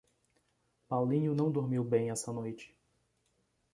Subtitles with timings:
[0.87, 2.75] Paulinho não dormiu bem essa noite